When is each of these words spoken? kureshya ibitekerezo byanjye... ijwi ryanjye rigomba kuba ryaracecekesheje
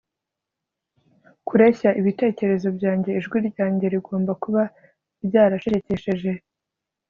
kureshya 1.47 1.89
ibitekerezo 1.99 2.67
byanjye... 2.77 3.09
ijwi 3.19 3.37
ryanjye 3.49 3.85
rigomba 3.93 4.31
kuba 4.43 4.61
ryaracecekesheje 5.25 6.31